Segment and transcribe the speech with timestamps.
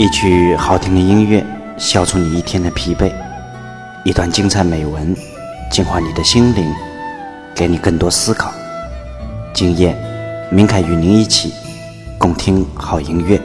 [0.00, 1.44] 一曲好听的音乐，
[1.76, 3.12] 消除你一天的疲惫；
[4.02, 5.14] 一段精彩美文，
[5.70, 6.74] 净化你的心灵，
[7.54, 8.50] 给你更多思考。
[9.52, 9.94] 今夜，
[10.50, 11.52] 明凯与您一起
[12.16, 13.38] 共听好音乐，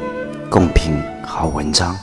[0.49, 0.93] 共品
[1.25, 1.93] 好文章。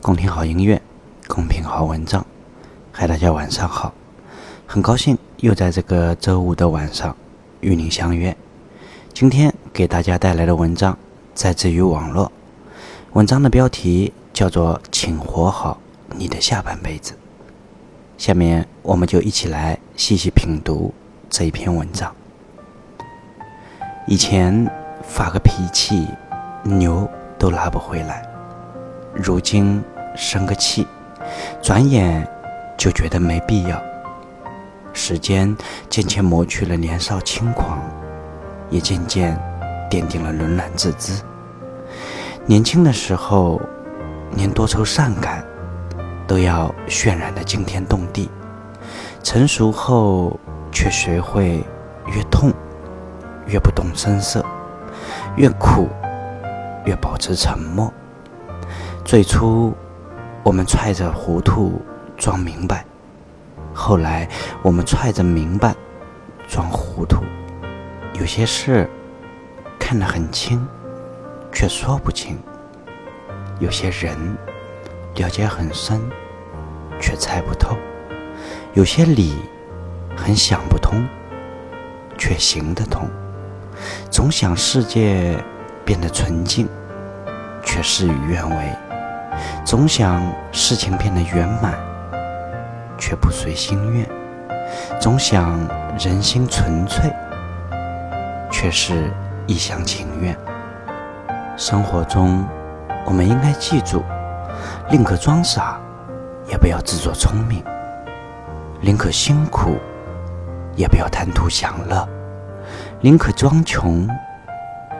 [0.00, 0.80] 共听好音乐，
[1.26, 2.24] 共品好文章。
[2.92, 3.92] 嗨，大家晚上好，
[4.68, 7.16] 很高兴又在这个周五的晚上
[7.58, 8.36] 与您相约。
[9.12, 10.96] 今天给大家带来的文章。
[11.36, 12.32] 在自于网络，
[13.12, 15.78] 文章的标题叫做《请活好
[16.16, 17.12] 你的下半辈子》。
[18.16, 20.94] 下面我们就一起来细细品读
[21.28, 22.10] 这一篇文章。
[24.06, 24.66] 以前
[25.02, 26.08] 发个脾气，
[26.62, 27.06] 牛
[27.38, 28.22] 都拉不回来；
[29.12, 29.84] 如今
[30.16, 30.86] 生个气，
[31.62, 32.26] 转眼
[32.78, 33.78] 就觉得没必要。
[34.94, 35.54] 时间
[35.90, 37.78] 渐渐磨去了年少轻狂，
[38.70, 39.38] 也渐渐。
[39.90, 41.22] 奠定了冷暖自知。
[42.44, 43.60] 年轻的时候，
[44.36, 45.44] 连多愁善感
[46.26, 48.28] 都要渲染的惊天动地；
[49.22, 50.38] 成熟后，
[50.70, 51.64] 却学会
[52.06, 52.52] 越痛
[53.46, 54.44] 越不动声色，
[55.36, 55.88] 越苦
[56.84, 57.92] 越保持沉默。
[59.04, 59.74] 最初，
[60.42, 61.80] 我们揣着糊涂
[62.16, 62.84] 装明白；
[63.72, 64.28] 后来，
[64.62, 65.74] 我们揣着明白
[66.46, 67.22] 装糊涂。
[68.14, 68.88] 有些事。
[69.88, 70.66] 看得很清，
[71.52, 72.34] 却说不清；
[73.60, 74.36] 有些人
[75.14, 76.00] 了解很深，
[77.00, 77.76] 却猜不透；
[78.74, 79.36] 有些理
[80.16, 81.06] 很想不通，
[82.18, 83.08] 却行得通。
[84.10, 85.38] 总想世界
[85.84, 86.68] 变得纯净，
[87.62, 88.76] 却事与愿违；
[89.64, 90.20] 总想
[90.50, 91.78] 事情变得圆满，
[92.98, 94.04] 却不随心愿；
[94.98, 95.56] 总想
[95.96, 97.08] 人心纯粹，
[98.50, 99.12] 却是。
[99.46, 100.36] 一厢情愿。
[101.56, 102.44] 生活中，
[103.04, 104.02] 我们应该记住：
[104.90, 105.80] 宁可装傻，
[106.48, 107.62] 也不要自作聪明；
[108.80, 109.78] 宁可辛苦，
[110.74, 112.06] 也不要贪图享乐；
[113.00, 114.08] 宁可装穷，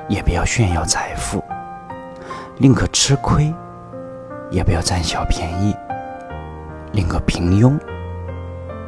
[0.08, 1.42] 也不要炫耀财富；
[2.56, 3.52] 宁可吃亏，
[4.50, 5.74] 也不要占小便宜；
[6.92, 7.76] 宁可平庸，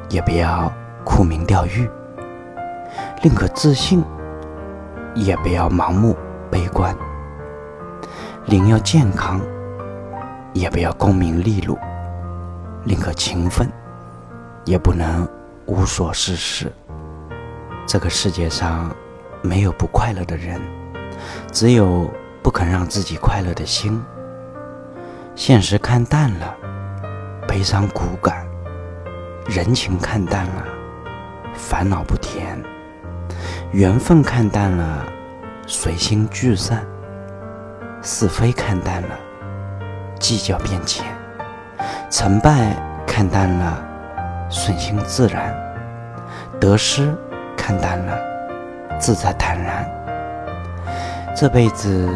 [0.08, 0.72] 也不要
[1.04, 1.88] 沽名钓誉；
[3.22, 4.04] 宁可自信。
[5.14, 6.16] 也不要盲目
[6.50, 6.96] 悲观，
[8.46, 9.40] 宁要健康，
[10.52, 11.76] 也不要功名利禄；
[12.84, 13.70] 宁可勤奋，
[14.64, 15.28] 也不能
[15.66, 16.72] 无所事事。
[17.86, 18.94] 这个世界上
[19.42, 20.60] 没有不快乐的人，
[21.52, 22.08] 只有
[22.42, 24.00] 不肯让自己快乐的心。
[25.34, 26.54] 现实看淡了，
[27.46, 28.46] 悲伤骨感；
[29.46, 30.64] 人情看淡了，
[31.54, 32.62] 烦恼不甜。
[33.72, 35.04] 缘分看淡了，
[35.66, 36.78] 随心聚散；
[38.02, 39.08] 是非看淡了，
[40.18, 41.04] 计较变浅；
[42.08, 42.74] 成败
[43.06, 43.84] 看淡了，
[44.48, 45.52] 顺心自然；
[46.58, 47.14] 得失
[47.58, 48.18] 看淡了，
[48.98, 49.86] 自在坦然。
[51.36, 52.08] 这辈子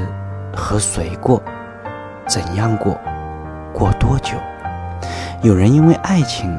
[0.56, 1.42] 和谁过，
[2.26, 2.98] 怎样过，
[3.74, 4.38] 过多久？
[5.42, 6.58] 有人因为爱情，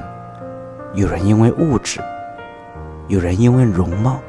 [0.93, 1.99] 有人因为物质，
[3.07, 4.19] 有人因为容貌。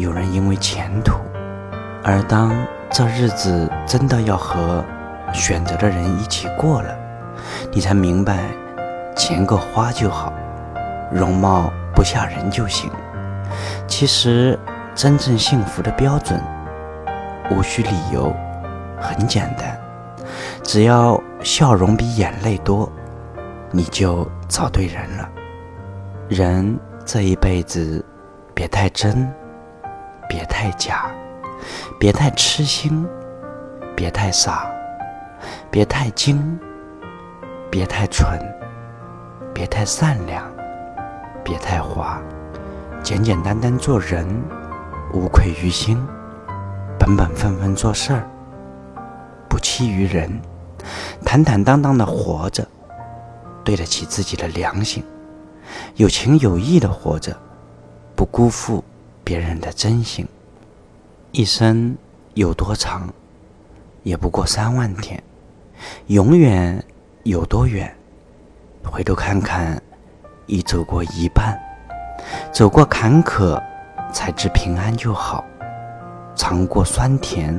[0.00, 1.12] 有人因为前途，
[2.02, 2.50] 而当
[2.90, 4.82] 这日子真的要和
[5.32, 6.96] 选择的人一起过了，
[7.70, 8.44] 你才明白，
[9.14, 10.32] 钱够花就好，
[11.12, 12.90] 容貌不吓人就行。
[13.86, 14.58] 其实，
[14.94, 16.40] 真正幸福的标准，
[17.50, 18.34] 无需理由，
[18.98, 19.78] 很简单，
[20.62, 22.90] 只要笑容比眼泪多，
[23.70, 25.28] 你就找对人了。
[26.26, 28.02] 人这一辈子，
[28.54, 29.30] 别太真。
[30.62, 31.10] 太假，
[31.98, 33.08] 别太痴心，
[33.96, 34.70] 别太傻，
[35.70, 36.60] 别太精，
[37.70, 38.38] 别太蠢，
[39.54, 40.44] 别太善良，
[41.42, 42.20] 别太滑，
[43.02, 44.28] 简简单单做人，
[45.14, 45.96] 无愧于心，
[46.98, 48.28] 本本分分做事儿，
[49.48, 50.30] 不欺于人，
[51.24, 52.68] 坦坦荡荡的活着，
[53.64, 55.02] 对得起自己的良心，
[55.94, 57.34] 有情有义的活着，
[58.14, 58.84] 不辜负。
[59.22, 60.26] 别人的真心，
[61.32, 61.96] 一生
[62.34, 63.08] 有多长，
[64.02, 65.16] 也不过三万天；
[66.08, 66.84] 永远
[67.22, 67.94] 有多远，
[68.84, 69.80] 回头看看，
[70.46, 71.56] 已走过一半。
[72.52, 73.62] 走过坎坷，
[74.12, 75.44] 才知平安就好；
[76.34, 77.58] 尝过酸甜，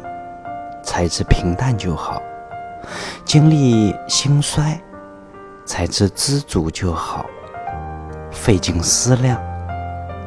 [0.83, 2.21] 才知平淡就好；
[3.23, 4.77] 经历兴衰，
[5.65, 7.25] 才知知足就好；
[8.31, 9.41] 费尽思量，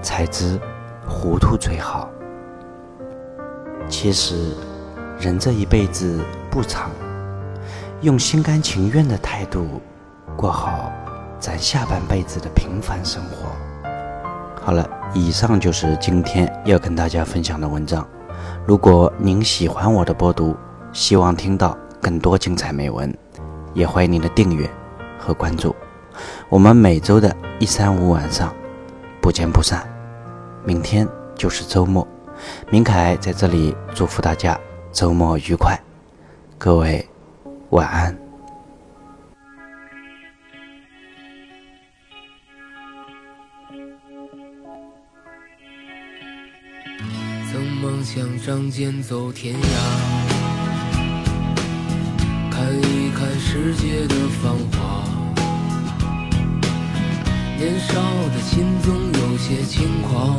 [0.00, 0.58] 才知。
[1.06, 2.08] 糊涂最好。
[3.88, 4.54] 其实，
[5.18, 6.20] 人这一辈子
[6.50, 6.90] 不长，
[8.00, 9.80] 用心甘情愿的态度
[10.36, 10.92] 过好
[11.38, 13.48] 咱下半辈子的平凡生活。
[14.60, 18.06] 好了，以上就是今天要跟大家分享的文章。
[18.66, 20.56] 如果您喜欢我的播读，
[20.92, 23.14] 希望听到更多精彩美文，
[23.74, 24.68] 也欢迎您的订阅
[25.18, 25.74] 和关注。
[26.48, 28.54] 我们每周的一三五晚上
[29.20, 29.86] 不见不散。
[30.64, 32.06] 明天就是周末，
[32.70, 34.58] 明凯在这里祝福大家
[34.92, 35.80] 周末愉快，
[36.58, 37.06] 各位
[37.70, 38.16] 晚安。
[47.52, 49.58] 曾梦想仗剑走天涯，
[52.50, 55.04] 看一看世界的繁华。
[57.56, 57.94] 年少
[58.34, 60.36] 的心总有些轻狂，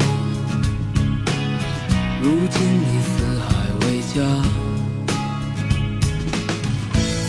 [2.26, 3.46] 如今你四海
[3.82, 4.16] 为家。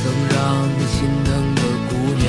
[0.00, 0.34] 曾让
[0.72, 1.60] 你心疼的
[1.90, 2.26] 姑娘，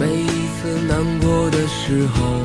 [0.00, 2.40] 每一次难过的时候，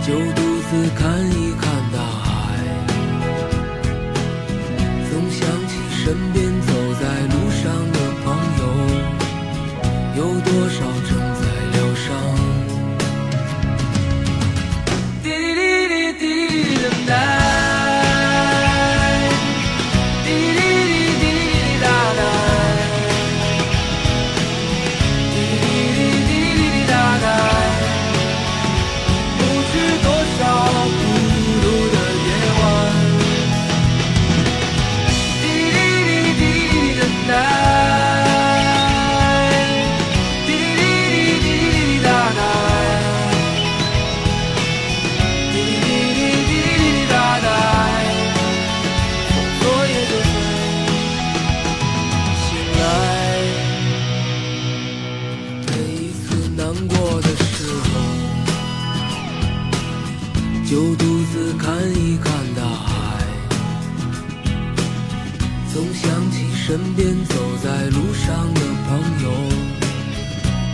[0.00, 0.40] 就独
[0.70, 2.21] 自看一看大海。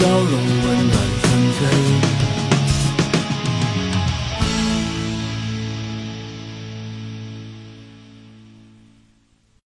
[0.00, 0.57] 笑容。